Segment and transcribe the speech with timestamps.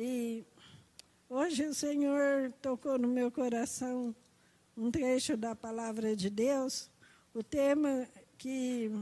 [0.00, 0.46] E
[1.28, 4.14] hoje o Senhor tocou no meu coração
[4.76, 6.88] um trecho da palavra de Deus,
[7.34, 8.08] o tema
[8.38, 8.92] que,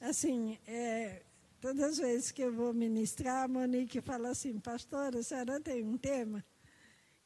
[0.00, 1.24] assim, é,
[1.60, 5.82] todas as vezes que eu vou ministrar, a Monique fala assim, pastora, a senhora tem
[5.82, 6.44] um tema?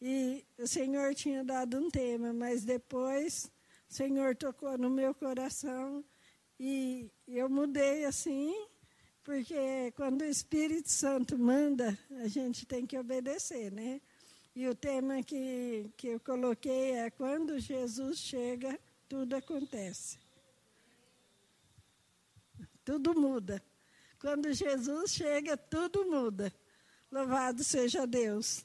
[0.00, 3.52] E o Senhor tinha dado um tema, mas depois
[3.86, 6.02] o Senhor tocou no meu coração
[6.58, 8.66] e eu mudei assim,
[9.24, 14.00] porque quando o Espírito Santo manda, a gente tem que obedecer, né?
[14.54, 20.18] E o tema que, que eu coloquei é: quando Jesus chega, tudo acontece.
[22.84, 23.62] Tudo muda.
[24.18, 26.52] Quando Jesus chega, tudo muda.
[27.10, 28.64] Louvado seja Deus.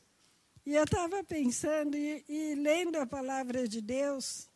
[0.65, 4.49] E eu estava pensando e, e, lendo a palavra de Deus,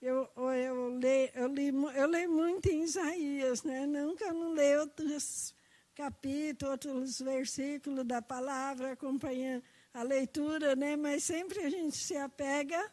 [0.00, 3.86] eu, eu, leio, eu, li, eu leio muito em Isaías, né?
[3.86, 5.54] Nunca não leio outros
[5.94, 9.62] capítulos, outros versículos da palavra, acompanhando
[9.94, 10.94] a leitura, né?
[10.96, 12.92] Mas sempre a gente se apega.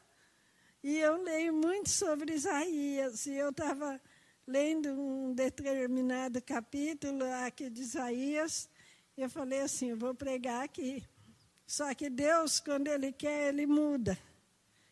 [0.82, 3.26] E eu leio muito sobre Isaías.
[3.26, 4.02] E eu estava
[4.48, 8.70] lendo um determinado capítulo aqui de Isaías.
[9.18, 11.04] Eu falei assim: eu vou pregar aqui.
[11.66, 14.18] Só que Deus, quando Ele quer, Ele muda.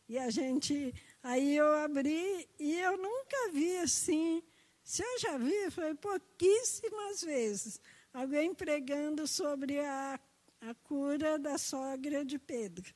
[0.07, 0.93] E a gente.
[1.23, 4.43] Aí eu abri e eu nunca vi assim.
[4.83, 7.79] Se eu já vi, foi pouquíssimas vezes.
[8.11, 10.19] Alguém pregando sobre a,
[10.61, 12.93] a cura da sogra de Pedro.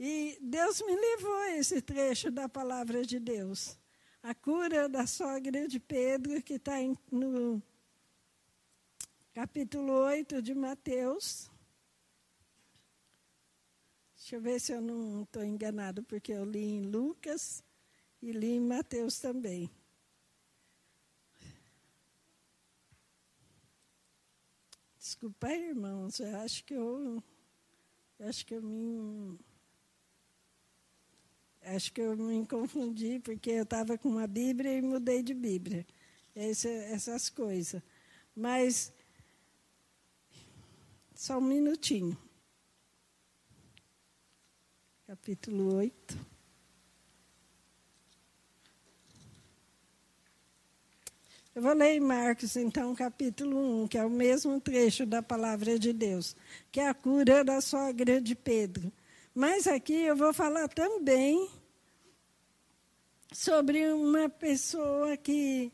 [0.00, 3.78] E Deus me levou a esse trecho da palavra de Deus.
[4.22, 6.74] A cura da sogra de Pedro, que está
[7.10, 7.62] no
[9.32, 11.50] capítulo 8 de Mateus.
[14.28, 17.64] Deixa eu ver se eu não estou enganado, porque eu li em Lucas
[18.20, 19.70] e li em Mateus também.
[24.98, 27.24] Desculpa irmãos, eu acho que eu,
[28.18, 29.38] eu acho que eu me
[31.62, 35.86] acho que eu me confundi porque eu estava com uma Bíblia e mudei de Bíblia.
[36.36, 37.82] Essa, essas coisas.
[38.36, 38.92] Mas
[41.14, 42.27] só um minutinho
[45.08, 46.18] capítulo 8.
[51.54, 55.78] Eu vou ler em Marcos, então, capítulo 1, que é o mesmo trecho da palavra
[55.78, 56.36] de Deus,
[56.70, 58.92] que é a cura da sogra de Pedro.
[59.34, 61.48] Mas aqui eu vou falar também
[63.32, 65.72] sobre uma pessoa que,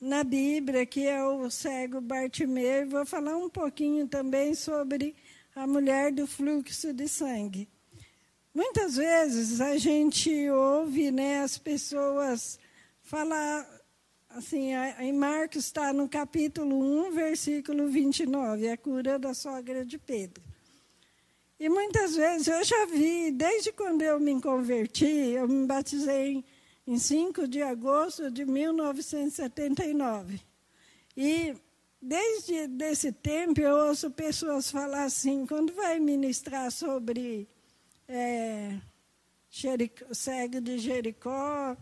[0.00, 5.14] na Bíblia, que é o cego Bartimeu, vou falar um pouquinho também sobre
[5.54, 7.68] a mulher do fluxo de sangue.
[8.54, 12.58] Muitas vezes a gente ouve né, as pessoas
[13.02, 13.66] falar,
[14.30, 20.42] assim, em Marcos está no capítulo 1, versículo 29, a cura da sogra de Pedro.
[21.60, 26.44] E muitas vezes eu já vi, desde quando eu me converti, eu me batizei
[26.86, 30.40] em 5 de agosto de 1979.
[31.16, 31.54] E
[32.00, 32.54] desde
[32.84, 37.48] esse tempo eu ouço pessoas falar assim, quando vai ministrar sobre
[38.08, 38.78] é,
[39.50, 41.76] Jericó, cego de Jericó.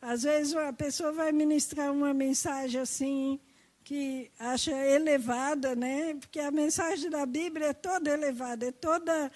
[0.00, 3.40] Às vezes a pessoa vai ministrar uma mensagem assim
[3.82, 6.14] que acha elevada, né?
[6.14, 9.32] Porque a mensagem da Bíblia é toda elevada, é toda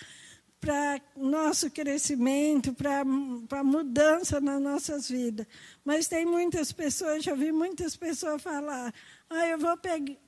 [0.61, 3.05] para nosso crescimento, para
[3.63, 5.47] mudança nas nossas vidas.
[5.85, 8.95] Mas tem muitas pessoas, já vi muitas pessoas falar,
[9.29, 9.79] ah, eu vou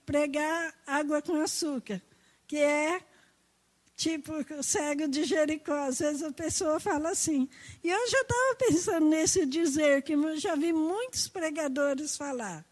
[0.04, 2.02] pregar água com açúcar,
[2.46, 3.00] que é
[3.96, 5.72] tipo cego de Jericó.
[5.72, 7.48] Às vezes a pessoa fala assim.
[7.82, 12.64] E eu já estava pensando nesse dizer, que eu já vi muitos pregadores falar.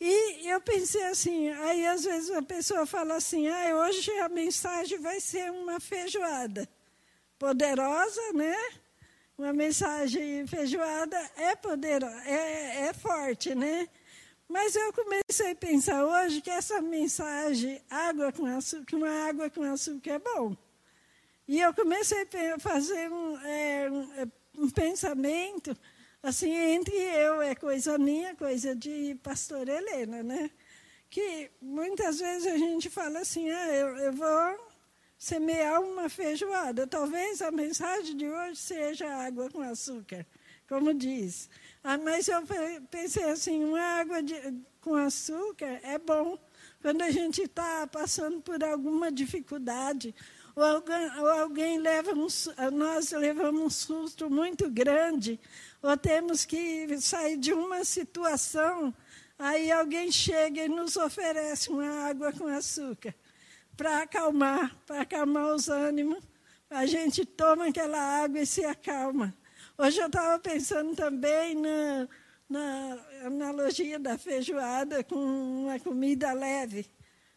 [0.00, 4.98] E eu pensei assim, aí às vezes a pessoa fala assim, ah, hoje a mensagem
[5.00, 6.68] vai ser uma feijoada.
[7.36, 8.56] Poderosa, né?
[9.36, 13.88] Uma mensagem feijoada é poderosa, é, é forte, né?
[14.48, 19.62] Mas eu comecei a pensar hoje que essa mensagem, água com açúcar, uma água com
[19.62, 20.56] açúcar é bom.
[21.46, 25.76] E eu comecei a fazer um, é, um, é, um pensamento,
[26.22, 30.50] assim, entre eu, é coisa minha, coisa de pastor Helena, né?
[31.10, 34.68] Que muitas vezes a gente fala assim, ah, eu, eu vou
[35.18, 36.86] semear uma feijoada.
[36.86, 40.26] Talvez a mensagem de hoje seja água com açúcar,
[40.68, 41.50] como diz.
[41.82, 42.42] Ah, mas eu
[42.90, 44.34] pensei assim, uma água de,
[44.80, 46.38] com açúcar é bom
[46.80, 50.14] quando a gente está passando por alguma dificuldade
[50.54, 52.26] ou alguém, ou alguém leva um,
[52.72, 55.40] nós levamos um susto muito grande
[55.80, 58.94] ou temos que sair de uma situação,
[59.38, 63.14] aí alguém chega e nos oferece uma água com açúcar.
[63.76, 66.18] para acalmar, para acalmar os ânimos.
[66.68, 69.32] A gente toma aquela água e se acalma.
[69.80, 72.08] Hoje eu estava pensando também na,
[72.50, 76.90] na analogia da feijoada com uma comida leve.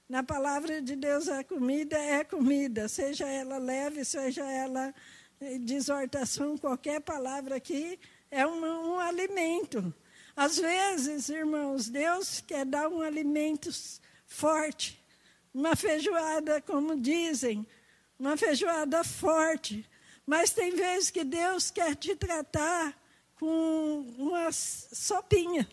[0.10, 4.92] Na palavra de Deus, a comida é comida, seja ela leve, seja ela
[5.60, 8.00] de exortação, qualquer palavra aqui
[8.32, 9.94] é um, um alimento.
[10.36, 13.70] Às vezes, irmãos, Deus quer dar um alimento
[14.26, 15.00] forte,
[15.54, 17.68] uma feijoada, como dizem,
[18.18, 19.88] uma feijoada forte.
[20.31, 22.98] Mas tem vezes que Deus quer te tratar
[23.36, 25.69] com uma sopinha.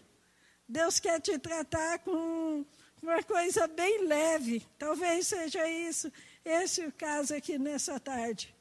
[0.69, 2.67] Deus quer te tratar com
[3.01, 4.67] uma coisa bem leve.
[4.77, 6.11] Talvez seja isso,
[6.45, 8.53] esse o caso aqui nessa tarde.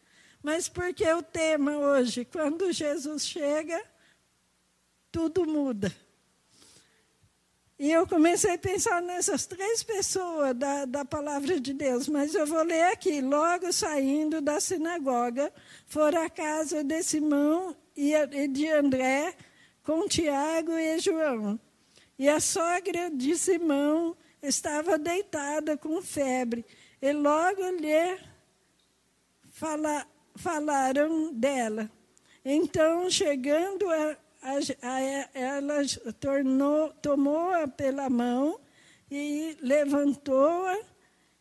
[0.43, 3.83] Mas porque o tema hoje, quando Jesus chega,
[5.11, 5.91] tudo muda.
[7.79, 12.47] E eu comecei a pensar nessas três pessoas da, da palavra de Deus, mas eu
[12.47, 13.21] vou ler aqui.
[13.21, 15.53] Logo saindo da sinagoga,
[15.85, 19.35] foram à casa de Simão e de André,
[19.83, 21.59] com Tiago e João.
[22.17, 26.65] E a sogra de Simão estava deitada com febre,
[26.99, 28.17] e logo lhe
[29.51, 31.91] fala, falaram dela.
[32.43, 34.17] Então, chegando a
[35.33, 35.81] ela
[36.19, 38.59] tornou, tomou-a pela mão
[39.09, 40.79] e levantou-a,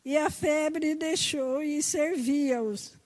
[0.05, 2.97] e a febre deixou e servia-os.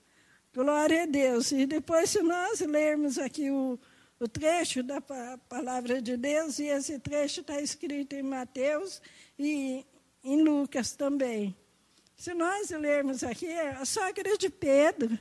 [0.53, 1.51] Glória a Deus.
[1.51, 3.79] E depois, se nós lermos aqui o,
[4.19, 9.01] o trecho da palavra de Deus, e esse trecho está escrito em Mateus
[9.39, 9.85] e
[10.23, 11.55] em Lucas também.
[12.15, 15.17] Se nós lermos aqui, a sogra de Pedro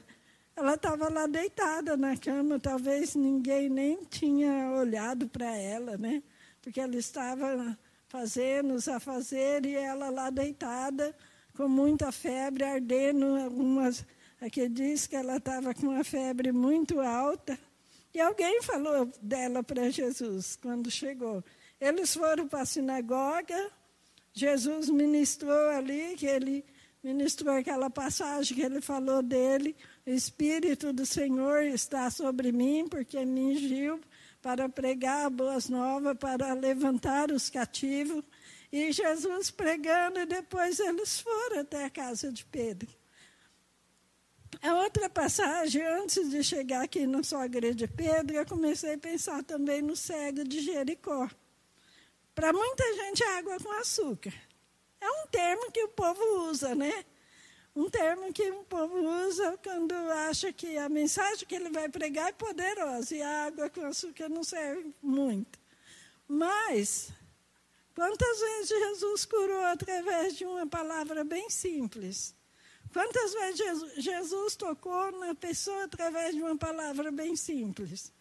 [0.60, 6.22] ela estava lá deitada na cama, talvez ninguém nem tinha olhado para ela, né?
[6.60, 7.78] Porque ela estava
[8.08, 11.16] fazendo os afazeres e ela lá deitada,
[11.56, 13.24] com muita febre, ardendo.
[13.36, 14.04] Algumas,
[14.38, 17.58] aqui diz que ela estava com uma febre muito alta.
[18.12, 21.42] E alguém falou dela para Jesus quando chegou.
[21.80, 23.70] Eles foram para a sinagoga,
[24.34, 26.62] Jesus ministrou ali, que ele
[27.02, 29.76] ministrou aquela passagem que ele falou dele.
[30.06, 34.00] O Espírito do Senhor está sobre mim, porque me ungiu
[34.42, 38.24] para pregar boas novas, para levantar os cativos.
[38.72, 42.88] E Jesus pregando, e depois eles foram até a casa de Pedro.
[44.62, 49.42] A outra passagem, antes de chegar aqui na sogra de Pedro, eu comecei a pensar
[49.42, 51.28] também no cego de Jericó.
[52.34, 54.32] Para muita gente, água com açúcar.
[55.00, 57.04] É um termo que o povo usa, né?
[57.74, 59.94] Um termo que o povo usa quando
[60.28, 64.28] acha que a mensagem que ele vai pregar é poderosa e a água com açúcar
[64.28, 65.58] não serve muito.
[66.28, 67.12] Mas,
[67.94, 72.34] quantas vezes Jesus curou através de uma palavra bem simples?
[72.92, 78.12] Quantas vezes Jesus tocou na pessoa através de uma palavra bem simples?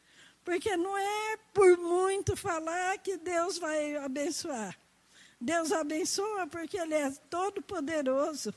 [0.45, 4.77] Porque não é por muito falar que Deus vai abençoar.
[5.39, 8.53] Deus abençoa porque Ele é todo poderoso.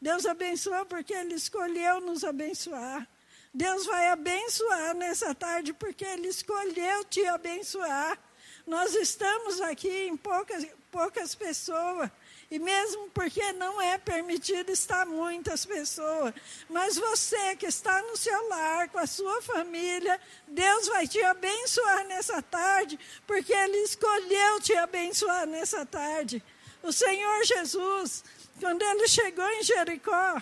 [0.00, 3.08] Deus abençoa porque Ele escolheu nos abençoar.
[3.52, 8.18] Deus vai abençoar nessa tarde porque Ele escolheu te abençoar.
[8.66, 12.10] Nós estamos aqui em poucas, poucas pessoas.
[12.54, 16.32] E mesmo porque não é permitido estar muitas pessoas,
[16.68, 22.06] mas você que está no seu lar, com a sua família, Deus vai te abençoar
[22.06, 26.40] nessa tarde, porque Ele escolheu te abençoar nessa tarde.
[26.80, 28.22] O Senhor Jesus,
[28.60, 30.40] quando Ele chegou em Jericó,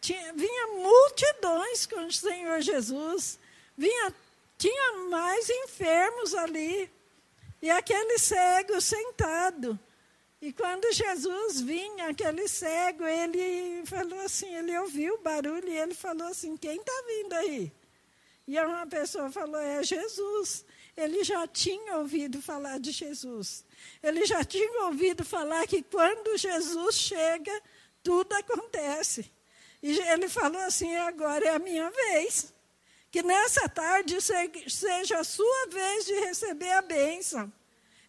[0.00, 3.40] tinha, vinha multidões com o Senhor Jesus,
[3.76, 4.14] vinha,
[4.56, 6.88] tinha mais enfermos ali,
[7.60, 9.76] e aquele cego sentado.
[10.40, 15.94] E quando Jesus vinha, aquele cego, ele falou assim, ele ouviu o barulho e ele
[15.94, 17.72] falou assim, quem está vindo aí?
[18.46, 20.64] E uma pessoa falou, é Jesus.
[20.96, 23.64] Ele já tinha ouvido falar de Jesus.
[24.02, 27.62] Ele já tinha ouvido falar que quando Jesus chega,
[28.02, 29.30] tudo acontece.
[29.82, 32.54] E ele falou assim, agora é a minha vez.
[33.10, 37.52] Que nessa tarde seja a sua vez de receber a bênção.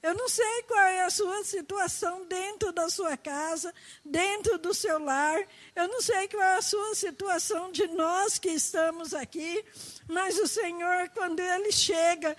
[0.01, 4.97] Eu não sei qual é a sua situação dentro da sua casa, dentro do seu
[4.97, 5.45] lar.
[5.75, 9.63] Eu não sei qual é a sua situação de nós que estamos aqui.
[10.07, 12.35] Mas o Senhor, quando Ele chega,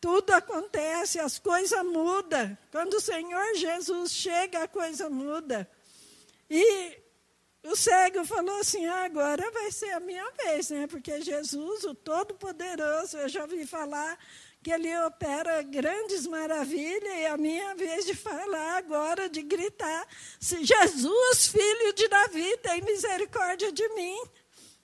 [0.00, 2.58] tudo acontece, as coisas mudam.
[2.72, 5.70] Quando o Senhor Jesus chega, a coisa muda.
[6.50, 6.98] E
[7.62, 10.86] o cego falou assim: ah, agora vai ser a minha vez, né?
[10.86, 14.18] Porque Jesus, o Todo-Poderoso, eu já ouvi falar
[14.64, 20.08] que ele opera grandes maravilhas, e a minha vez de falar agora, de gritar:
[20.40, 24.18] Jesus, filho de Davi, tem misericórdia de mim.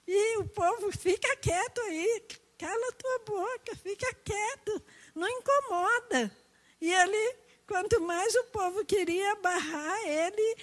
[0.06, 2.22] E o povo fica quieto aí,
[2.58, 4.82] cala tua boca, fica quieto,
[5.14, 6.30] não incomoda.
[6.78, 10.56] E ele, quanto mais o povo queria barrar ele,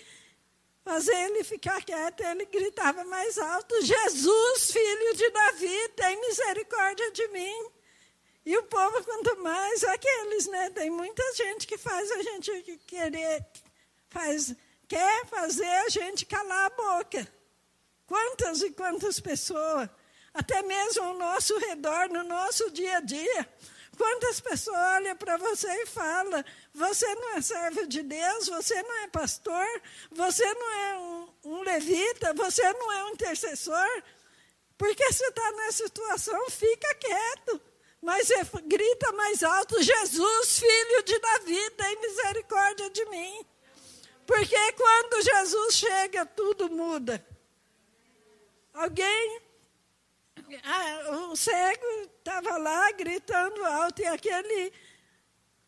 [0.84, 7.28] fazer ele ficar quieto, ele gritava mais alto: Jesus, filho de Davi, tem misericórdia de
[7.30, 7.77] mim.
[8.48, 10.70] E o povo, quanto mais aqueles, né?
[10.70, 13.46] Tem muita gente que faz a gente querer,
[14.10, 14.56] faz,
[14.88, 17.28] quer fazer a gente calar a boca.
[18.06, 19.90] Quantas e quantas pessoas,
[20.34, 23.50] até mesmo ao nosso redor, no nosso dia a dia,
[23.98, 26.42] quantas pessoas olham para você e falam:
[26.74, 31.62] você não é servo de Deus, você não é pastor, você não é um, um
[31.64, 34.04] levita, você não é um intercessor.
[34.78, 37.67] Porque você está nessa situação, fica quieto.
[38.02, 38.30] Mas
[38.66, 43.46] grita mais alto: Jesus, filho de Davi, tem misericórdia de mim.
[44.26, 47.26] Porque quando Jesus chega, tudo muda.
[48.74, 49.42] Alguém,
[50.64, 51.86] ah, o cego
[52.18, 54.74] estava lá gritando alto e aquele,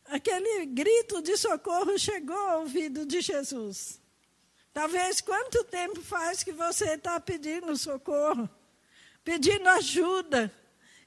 [0.06, 4.00] aquele grito de socorro chegou ao ouvido de Jesus.
[4.74, 8.48] Talvez quanto tempo faz que você está pedindo socorro,
[9.24, 10.54] pedindo ajuda,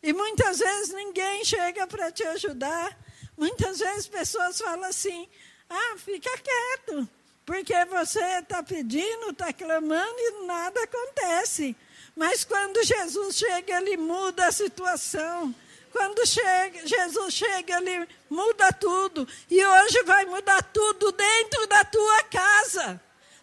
[0.02, 2.99] e muitas vezes ninguém chega para te ajudar.
[3.37, 5.28] Muitas vezes pessoas falam assim:
[5.71, 7.09] ah, fica quieto,
[7.47, 11.76] porque você está pedindo, está clamando e nada acontece.
[12.16, 15.54] Mas quando Jesus chega, ele muda a situação.
[15.92, 19.28] Quando chega, Jesus chega, ele muda tudo.
[19.50, 23.00] E hoje vai mudar tudo dentro da tua casa.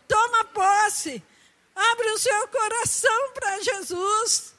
[0.07, 1.23] Toma posse.
[1.75, 4.53] Abre o seu coração para Jesus.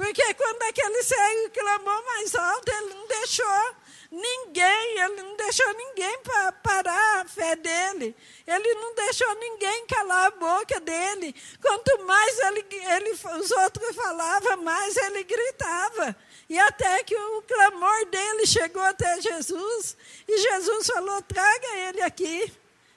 [0.00, 3.74] Porque quando aquele cego clamou mais alto, ele não deixou
[4.10, 8.16] ninguém, ele não deixou ninguém para parar a fé dele.
[8.46, 11.34] Ele não deixou ninguém calar a boca dele.
[11.60, 16.16] Quanto mais ele, ele, os outros falavam, mais ele gritava.
[16.48, 19.98] E até que o clamor dele chegou até Jesus.
[20.26, 22.50] E Jesus falou: traga ele aqui.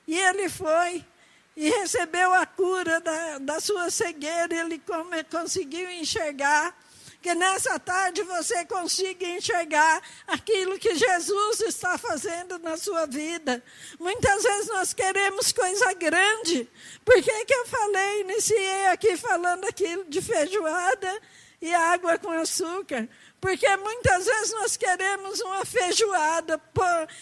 [0.07, 1.05] E ele foi.
[1.53, 4.55] E recebeu a cura da, da sua cegueira.
[4.55, 4.81] Ele
[5.29, 6.73] conseguiu enxergar
[7.23, 13.63] que nessa tarde você consiga enxergar aquilo que Jesus está fazendo na sua vida.
[13.97, 16.69] Muitas vezes nós queremos coisa grande.
[17.05, 21.21] Por que, que eu falei, iniciei aqui falando aquilo de feijoada
[21.61, 23.07] e água com açúcar?
[23.43, 26.61] Porque muitas vezes nós queremos uma feijoada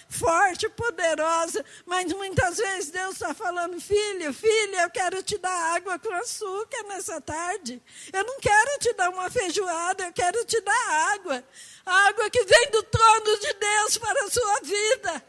[0.08, 5.98] forte, poderosa, mas muitas vezes Deus está falando, filho, filha, eu quero te dar água
[5.98, 7.82] com açúcar nessa tarde.
[8.13, 11.44] Eu não quero te dar uma feijoada, eu quero te dar água.
[11.84, 15.25] Água que vem do trono de Deus para a sua vida.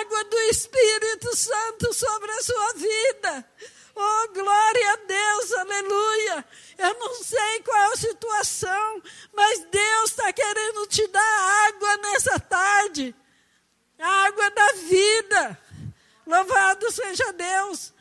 [0.00, 3.48] Água do Espírito Santo sobre a sua vida.
[3.96, 6.44] Oh, glória a Deus, aleluia.
[6.78, 13.14] Eu não sei qual a situação, mas Deus está querendo te dar água nessa tarde
[13.98, 15.58] a água da vida.
[16.26, 17.92] Louvado seja Deus.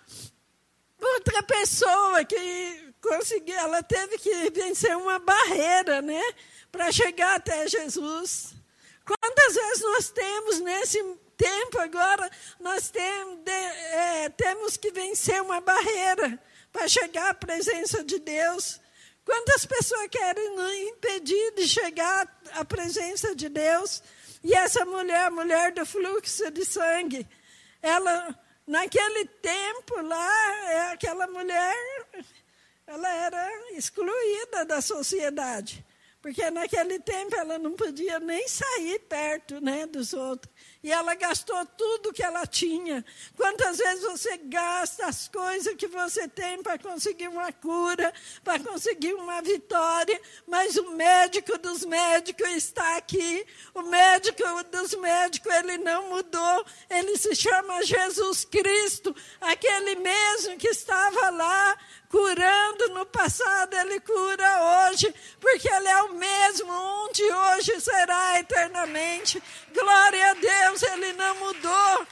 [1.01, 6.21] Outra pessoa que conseguiu, ela teve que vencer uma barreira, né?
[6.71, 8.53] Para chegar até Jesus.
[9.05, 11.03] Quantas vezes nós temos nesse
[11.37, 16.39] tempo agora, nós tem, de, é, temos que vencer uma barreira
[16.71, 18.79] para chegar à presença de Deus.
[19.25, 24.03] Quantas pessoas querem nos impedir de chegar à presença de Deus?
[24.43, 27.25] E essa mulher, a mulher do fluxo de sangue,
[27.81, 28.37] ela,
[28.67, 31.75] naquele tempo lá, é aquela mulher,
[32.85, 35.85] ela era excluída da sociedade.
[36.21, 40.52] Porque naquele tempo ela não podia nem sair perto né, dos outros.
[40.83, 43.05] E ela gastou tudo que ela tinha.
[43.37, 48.13] Quantas vezes você gasta as coisas que você tem para conseguir uma cura,
[48.43, 53.45] para conseguir uma vitória, mas o médico dos médicos está aqui.
[53.73, 56.65] O médico dos médicos, ele não mudou.
[56.89, 61.77] Ele se chama Jesus Cristo, aquele mesmo que estava lá
[62.13, 69.41] curando no passado, Ele cura hoje, porque Ele é o mesmo, onde hoje será eternamente.
[69.73, 72.07] Glória a Deus, Ele não mudou.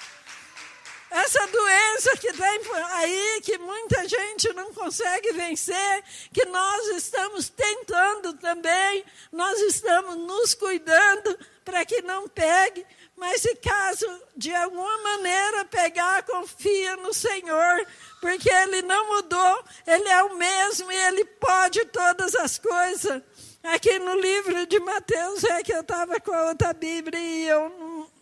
[1.12, 2.62] Essa doença que tem
[2.94, 6.04] aí, que muita gente não consegue vencer,
[6.34, 12.86] que nós estamos tentando também, nós estamos nos cuidando para que não pegue,
[13.18, 17.86] mas se caso de alguma maneira pegar, confia no Senhor,
[18.22, 23.22] porque Ele não mudou, Ele é o mesmo e Ele pode todas as coisas.
[23.64, 27.70] Aqui no livro de Mateus é que eu estava com a outra Bíblia e eu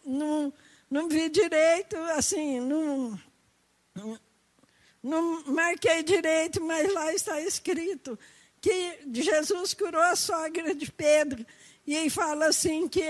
[0.10, 0.54] não,
[0.90, 3.20] não, vi direito, assim, não,
[5.04, 8.18] não marquei direito, mas lá está escrito
[8.62, 11.46] que Jesus curou a sogra de Pedro.
[11.86, 13.02] E ele fala assim que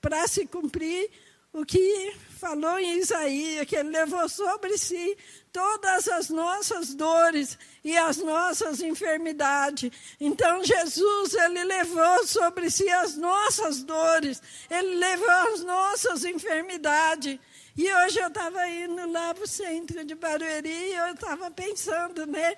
[0.00, 1.10] para se cumprir
[1.52, 5.16] o que falou em Isaías, que ele levou sobre si
[5.56, 9.90] todas as nossas dores e as nossas enfermidades.
[10.20, 17.40] Então Jesus, ele levou sobre si as nossas dores, ele levou as nossas enfermidades.
[17.74, 22.26] E hoje eu estava indo lá para o centro de Barueri e eu estava pensando,
[22.26, 22.54] né?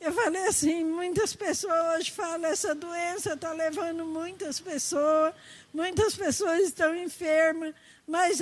[0.00, 5.34] Eu falei assim, muitas pessoas falam, essa doença está levando muitas pessoas,
[5.70, 7.74] muitas pessoas estão enfermas,
[8.08, 8.40] mas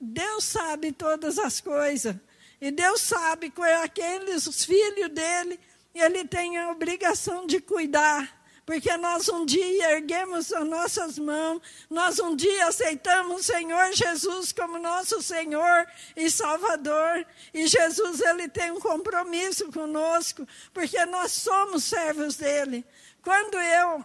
[0.00, 2.14] Deus sabe todas as coisas.
[2.60, 5.58] E Deus sabe que aqueles os filhos dele,
[5.94, 8.40] ele tem a obrigação de cuidar.
[8.66, 14.52] Porque nós um dia erguemos as nossas mãos, nós um dia aceitamos o Senhor Jesus
[14.52, 17.26] como nosso Senhor e Salvador.
[17.52, 22.84] E Jesus, ele tem um compromisso conosco, porque nós somos servos dele.
[23.22, 24.04] Quando eu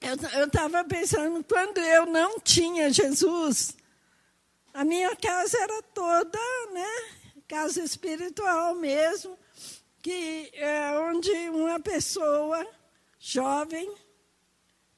[0.00, 3.76] eu estava pensando, quando eu não tinha Jesus,
[4.74, 6.38] a minha casa era toda,
[6.72, 7.21] né?
[7.52, 9.38] Casa espiritual mesmo,
[10.00, 12.66] que é onde uma pessoa
[13.18, 13.94] jovem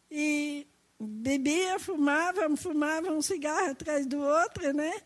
[0.08, 0.64] e
[1.00, 5.02] bebia, fumava, fumava um cigarro atrás do outro, né?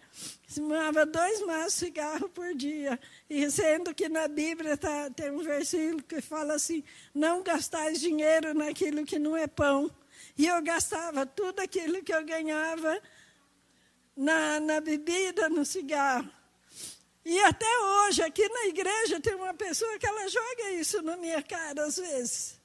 [0.46, 3.00] Fumava dois maços de cigarro por dia.
[3.30, 8.52] E sendo que na Bíblia tá, tem um versículo que fala assim: não gastais dinheiro
[8.52, 9.90] naquilo que não é pão.
[10.36, 13.00] E eu gastava tudo aquilo que eu ganhava
[14.14, 16.37] na, na bebida, no cigarro.
[17.28, 21.42] E até hoje, aqui na igreja, tem uma pessoa que ela joga isso na minha
[21.42, 22.58] cara às vezes.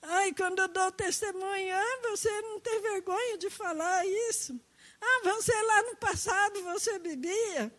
[0.00, 4.58] Ai, quando eu dou testemunho, ah, você não tem vergonha de falar isso.
[5.02, 7.70] Ah, você lá no passado você bebia.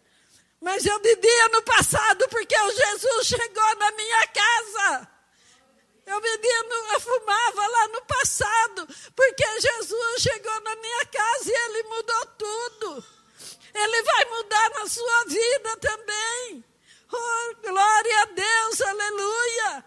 [0.62, 5.10] Mas eu bebia no passado porque o Jesus chegou na minha casa.
[6.06, 11.56] Eu bebia, no, eu fumava lá no passado, porque Jesus chegou na minha casa e
[11.56, 13.22] ele mudou tudo.
[13.74, 16.11] Ele vai mudar na sua vida também.
[17.14, 19.86] Oh, glória a Deus, aleluia.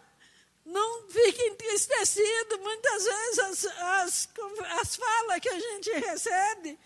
[0.64, 2.58] Não fique entristecido.
[2.58, 4.28] Muitas vezes as, as,
[4.80, 6.78] as falas que a gente recebe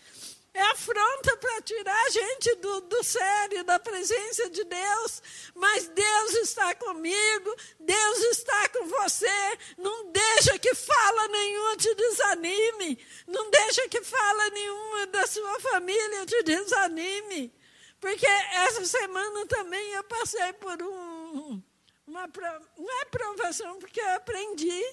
[0.53, 5.21] é afronta para tirar a gente do, do sério, da presença de Deus.
[5.55, 9.57] Mas Deus está comigo, Deus está com você.
[9.77, 12.99] Não deixa que fala nenhuma te desanime.
[13.27, 17.53] Não deixa que fala nenhuma da sua família te desanime.
[17.99, 21.61] Porque essa semana também eu passei por um,
[22.07, 22.29] uma
[22.77, 24.83] não é provação, porque eu aprendi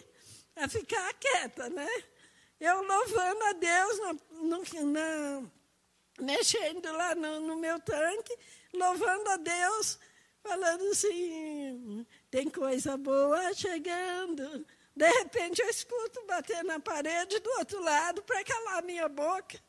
[0.57, 1.88] a ficar quieta, né?
[2.59, 4.12] Eu louvando a Deus na,
[4.85, 5.42] na,
[6.21, 8.37] mexendo lá no, no meu tanque,
[8.73, 9.99] louvando a Deus,
[10.42, 14.66] falando assim: tem coisa boa chegando.
[14.97, 19.61] De repente eu escuto bater na parede do outro lado para calar minha boca.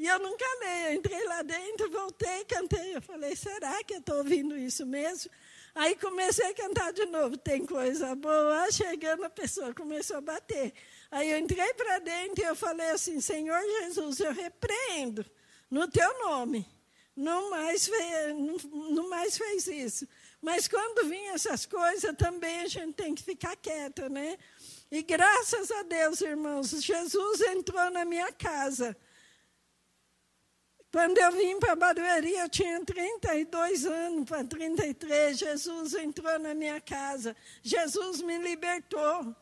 [0.00, 2.96] E eu não calei, eu entrei lá dentro, voltei, cantei.
[2.96, 5.30] Eu falei, será que eu estou ouvindo isso mesmo?
[5.74, 10.72] Aí comecei a cantar de novo, tem coisa boa chegando, a pessoa começou a bater.
[11.10, 15.22] Aí eu entrei para dentro e eu falei assim, Senhor Jesus, eu repreendo
[15.70, 16.66] no teu nome.
[17.14, 18.56] Não mais, fez, não,
[18.88, 20.08] não mais fez isso.
[20.40, 24.38] Mas quando vinham essas coisas, também a gente tem que ficar quieto, né?
[24.90, 28.96] E graças a Deus, irmãos, Jesus entrou na minha casa.
[30.92, 35.38] Quando eu vim para Barueri, eu tinha 32 anos, para 33.
[35.38, 37.36] Jesus entrou na minha casa.
[37.62, 39.34] Jesus me libertou.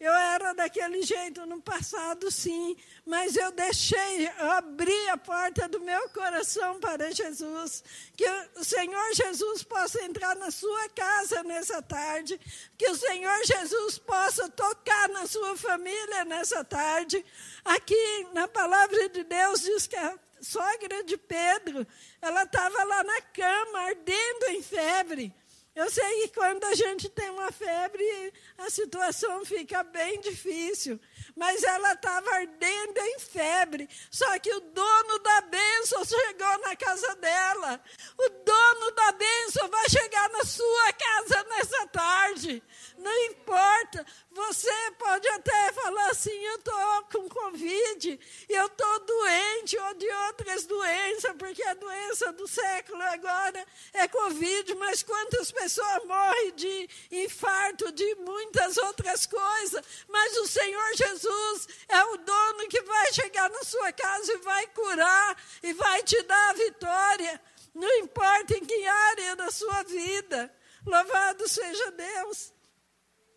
[0.00, 5.80] Eu era daquele jeito no passado, sim, mas eu deixei, eu abri a porta do
[5.80, 7.82] meu coração para Jesus.
[8.16, 8.24] Que
[8.56, 12.40] o Senhor Jesus possa entrar na sua casa nessa tarde,
[12.76, 17.24] que o Senhor Jesus possa tocar na sua família nessa tarde.
[17.64, 21.86] Aqui na palavra de Deus diz que a sogra de Pedro,
[22.20, 25.34] ela estava lá na cama, ardendo em febre.
[25.78, 30.98] Eu sei que quando a gente tem uma febre, a situação fica bem difícil.
[31.36, 33.88] Mas ela estava ardendo em febre.
[34.10, 37.80] Só que o dono da bênção chegou na casa dela.
[38.18, 42.60] O dono da bênção vai chegar na sua casa nessa tarde.
[42.98, 44.04] Não importa.
[44.32, 50.66] Você pode até falar assim: eu estou com Covid, eu estou doente, ou de outras
[50.66, 57.92] doenças, porque a doença do século agora é Covid, mas quantas pessoas morrem de infarto,
[57.92, 59.84] de muitas outras coisas.
[60.08, 64.66] Mas o Senhor Jesus é o dono que vai chegar na sua casa e vai
[64.68, 67.40] curar, e vai te dar a vitória.
[67.74, 70.52] Não importa em que área da sua vida.
[70.84, 72.57] Louvado seja Deus.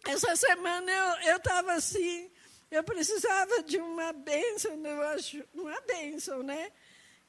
[0.05, 0.91] Essa semana
[1.23, 2.31] eu estava assim,
[2.71, 6.71] eu precisava de uma bênção, eu acho, uma bênção, né?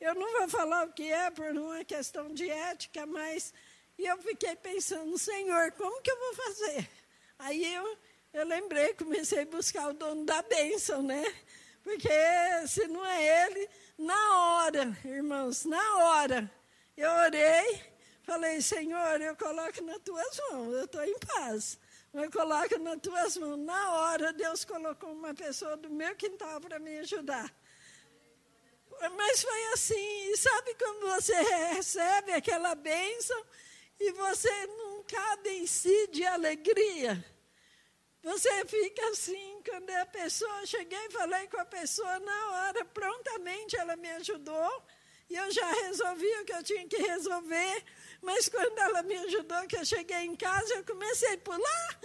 [0.00, 3.52] Eu não vou falar o que é por uma questão de ética, mas
[3.98, 6.88] e eu fiquei pensando, Senhor, como que eu vou fazer?
[7.38, 7.98] Aí eu,
[8.32, 11.22] eu lembrei, comecei a buscar o dono da bênção, né?
[11.84, 12.08] Porque
[12.66, 16.50] se não é ele, na hora, irmãos, na hora,
[16.96, 17.82] eu orei,
[18.22, 21.78] falei, Senhor, eu coloco nas tuas mãos, eu estou em paz.
[22.12, 23.58] Eu coloco nas tuas mãos.
[23.58, 27.50] Na hora, Deus colocou uma pessoa do meu quintal para me ajudar.
[29.16, 30.30] Mas foi assim.
[30.30, 31.34] E sabe quando você
[31.74, 33.44] recebe aquela bênção
[33.98, 37.24] e você não cabe em si de alegria?
[38.22, 43.76] Você fica assim, quando a pessoa, cheguei e falei com a pessoa, na hora, prontamente
[43.76, 44.82] ela me ajudou,
[45.32, 47.84] e eu já resolvi o que eu tinha que resolver,
[48.20, 52.00] mas quando ela me ajudou, que eu cheguei em casa, eu comecei a pular.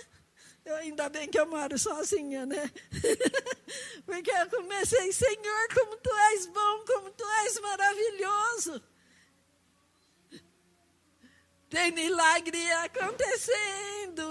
[0.63, 2.71] Eu, ainda bem que eu moro sozinha, né?
[4.05, 8.83] Porque eu comecei, Senhor, como tu és bom, como tu és maravilhoso.
[11.69, 14.23] Tem milagre acontecendo.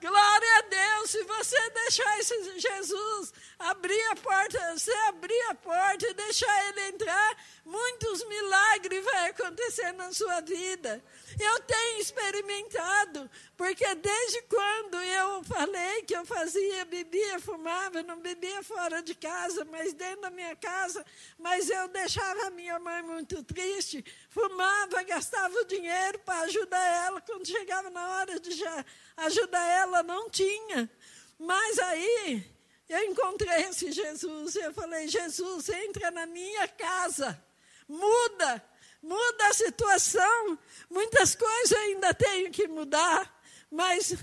[0.00, 6.08] Glória a Deus, se você deixar esse Jesus abrir a porta, você abrir a porta
[6.08, 7.36] e deixar ele entrar,
[7.66, 11.04] muitos milagres vão acontecer na sua vida.
[11.38, 18.62] Eu tenho experimentado, porque desde quando eu falei que eu fazia, bebia, fumava, não bebia
[18.62, 21.04] fora de casa, mas dentro da minha casa,
[21.38, 27.20] mas eu deixava a minha mãe muito triste, fumava, gastava o dinheiro para ajudar ela,
[27.20, 28.84] quando chegava na hora de já
[29.18, 30.90] ajudar ela, não tinha.
[31.38, 32.44] Mas aí
[32.88, 37.42] eu encontrei esse Jesus e eu falei: Jesus, entra na minha casa,
[37.88, 38.64] muda,
[39.02, 40.58] muda a situação.
[40.88, 44.16] Muitas coisas ainda tenho que mudar, mas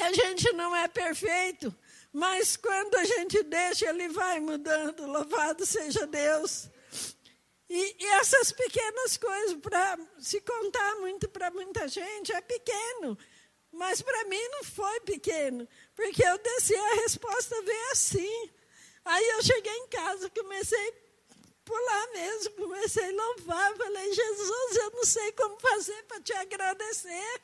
[0.00, 1.74] a gente não é perfeito.
[2.12, 5.06] Mas quando a gente deixa, ele vai mudando.
[5.06, 6.68] Louvado seja Deus.
[7.68, 13.16] E, e essas pequenas coisas, para se contar muito para muita gente, é pequeno.
[13.72, 18.50] Mas para mim não foi pequeno, porque eu desci a resposta veio assim.
[19.04, 20.92] Aí eu cheguei em casa, comecei a
[21.64, 27.42] pular mesmo, comecei a louvar, falei, Jesus, eu não sei como fazer para te agradecer.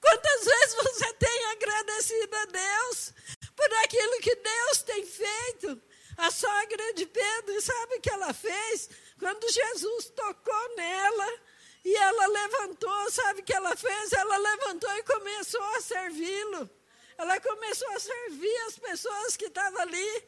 [0.00, 3.14] Quantas vezes você tem agradecido a Deus
[3.54, 5.82] por aquilo que Deus tem feito?
[6.16, 8.88] A sogra de Pedro, sabe o que ela fez?
[9.18, 11.40] Quando Jesus tocou nela,
[11.86, 14.12] e ela levantou, sabe o que ela fez?
[14.12, 16.68] Ela levantou e começou a servi-lo.
[17.16, 20.24] Ela começou a servir as pessoas que estavam ali.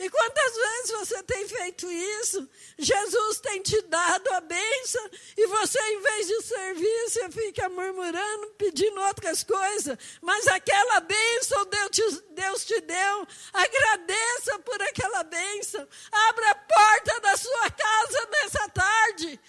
[0.00, 2.50] E quantas vezes você tem feito isso?
[2.76, 8.48] Jesus tem te dado a bênção e você, em vez de servir, você fica murmurando,
[8.58, 9.96] pedindo outras coisas.
[10.20, 13.26] Mas aquela bênção Deus te, Deus te deu.
[13.52, 15.86] Agradeça por aquela bênção.
[16.10, 19.40] Abra a porta da sua casa nessa tarde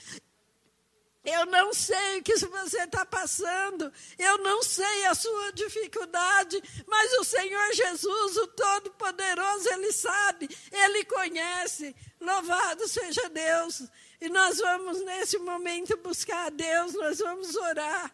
[1.29, 7.13] eu não sei o que você está passando, eu não sei a sua dificuldade, mas
[7.13, 11.95] o Senhor Jesus, o Todo-Poderoso, Ele sabe, Ele conhece.
[12.19, 13.83] Louvado seja Deus.
[14.19, 18.11] E nós vamos nesse momento buscar a Deus, nós vamos orar.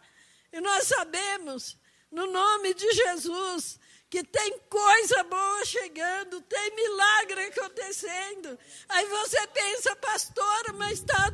[0.52, 1.76] E nós sabemos,
[2.10, 8.58] no nome de Jesus, que tem coisa boa chegando, tem milagre acontecendo.
[8.88, 11.32] Aí você pensa, pastora, mas está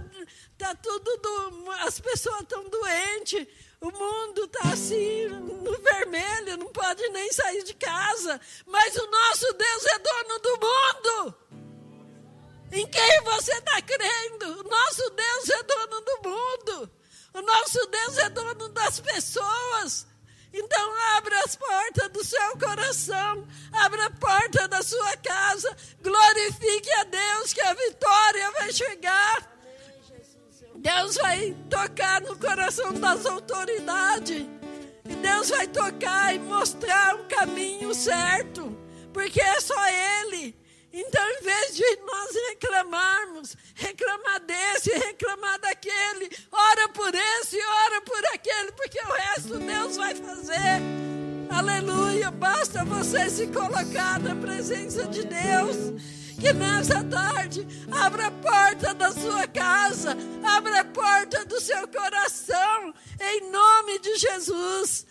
[0.56, 3.46] tá tudo, do, as pessoas estão doentes,
[3.80, 8.40] o mundo está assim, no vermelho, não pode nem sair de casa.
[8.66, 11.35] Mas o nosso Deus é dono do mundo.
[12.72, 14.61] Em quem você está crendo?
[14.61, 16.90] O nosso Deus é dono do mundo.
[17.35, 20.06] O nosso Deus é dono das pessoas.
[20.53, 27.05] Então, abra as portas do seu coração, abra a porta da sua casa, glorifique a
[27.05, 29.51] Deus, que a vitória vai chegar.
[30.77, 34.47] Deus vai tocar no coração das autoridades.
[35.09, 38.77] E Deus vai tocar e mostrar um caminho certo,
[39.12, 40.55] porque é só Ele.
[40.92, 48.24] Então, em vez de nós reclamarmos, reclamar desse, reclamar daquele, ora por esse, ora por
[48.26, 50.83] aquele, porque o resto Deus vai fazer.
[51.48, 52.31] Aleluia.
[52.31, 55.76] Basta você se colocar na presença de Deus.
[56.40, 62.92] Que nessa tarde abra a porta da sua casa, abra a porta do seu coração,
[63.20, 65.07] em nome de Jesus.